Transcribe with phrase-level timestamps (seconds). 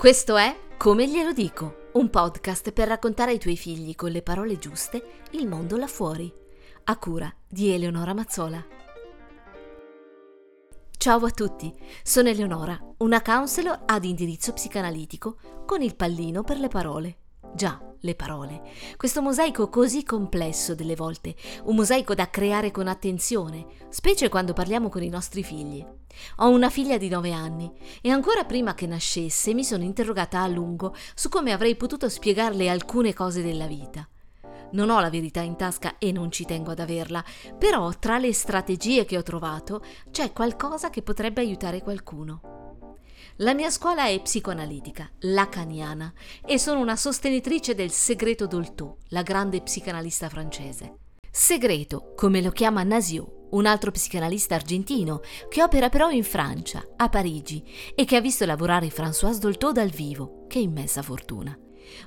[0.00, 4.56] Questo è Come glielo dico, un podcast per raccontare ai tuoi figli con le parole
[4.56, 6.32] giuste il mondo là fuori,
[6.84, 8.64] a cura di Eleonora Mazzola.
[10.96, 11.70] Ciao a tutti,
[12.02, 15.36] sono Eleonora, una counselor ad indirizzo psicanalitico
[15.66, 17.16] con il pallino per le parole.
[17.54, 18.62] Già, le parole.
[18.96, 24.88] Questo mosaico così complesso delle volte, un mosaico da creare con attenzione, specie quando parliamo
[24.88, 25.84] con i nostri figli.
[26.38, 27.70] Ho una figlia di 9 anni
[28.00, 32.68] e ancora prima che nascesse mi sono interrogata a lungo su come avrei potuto spiegarle
[32.68, 34.08] alcune cose della vita.
[34.72, 37.24] Non ho la verità in tasca e non ci tengo ad averla,
[37.58, 42.59] però tra le strategie che ho trovato c'è qualcosa che potrebbe aiutare qualcuno.
[43.40, 46.12] La mia scuola è psicoanalitica, lacaniana,
[46.44, 50.96] e sono una sostenitrice del segreto Dolto, la grande psicanalista francese.
[51.30, 57.08] Segreto, come lo chiama Nasio, un altro psicanalista argentino che opera però in Francia, a
[57.08, 57.64] Parigi,
[57.94, 60.44] e che ha visto lavorare Françoise Dolto dal vivo.
[60.46, 61.58] Che immensa fortuna.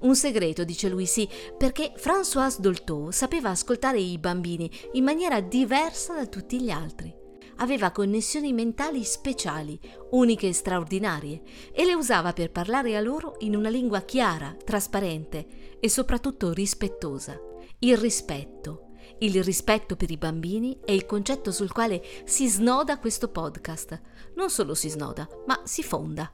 [0.00, 6.14] Un segreto, dice lui, sì, perché Françoise Dolto sapeva ascoltare i bambini in maniera diversa
[6.14, 7.19] da tutti gli altri
[7.60, 9.78] aveva connessioni mentali speciali,
[10.10, 15.78] uniche e straordinarie, e le usava per parlare a loro in una lingua chiara, trasparente
[15.80, 17.38] e soprattutto rispettosa.
[17.80, 18.88] Il rispetto.
[19.18, 24.00] Il rispetto per i bambini è il concetto sul quale si snoda questo podcast.
[24.36, 26.32] Non solo si snoda, ma si fonda.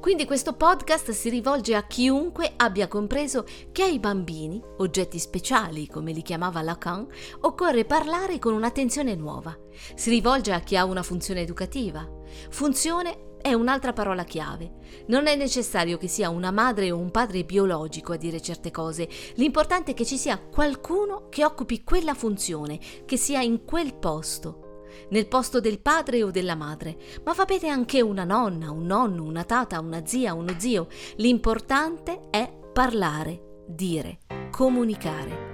[0.00, 6.12] Quindi questo podcast si rivolge a chiunque abbia compreso che ai bambini, oggetti speciali come
[6.12, 7.06] li chiamava Lacan,
[7.40, 9.56] occorre parlare con un'attenzione nuova.
[9.94, 12.08] Si rivolge a chi ha una funzione educativa.
[12.50, 14.72] Funzione è un'altra parola chiave.
[15.06, 19.08] Non è necessario che sia una madre o un padre biologico a dire certe cose,
[19.34, 24.69] l'importante è che ci sia qualcuno che occupi quella funzione, che sia in quel posto
[25.10, 29.24] nel posto del padre o della madre, ma va bene anche una nonna, un nonno,
[29.24, 30.88] una tata, una zia, uno zio.
[31.16, 34.18] L'importante è parlare, dire,
[34.50, 35.48] comunicare.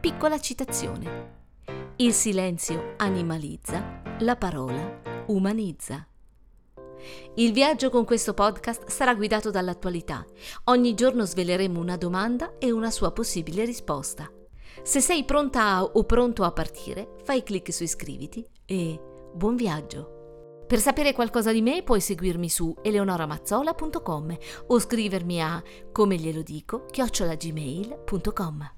[0.00, 1.36] Piccola citazione.
[1.96, 6.06] Il silenzio animalizza, la parola umanizza.
[7.34, 10.24] Il viaggio con questo podcast sarà guidato dall'attualità.
[10.64, 14.30] Ogni giorno sveleremo una domanda e una sua possibile risposta.
[14.82, 18.98] Se sei pronta o pronto a partire, fai clic su iscriviti e
[19.34, 20.16] buon viaggio!
[20.66, 26.84] Per sapere qualcosa di me puoi seguirmi su eleonoramazzola.com o scrivermi a come glielo dico
[26.90, 28.76] chiocciolagmail.com.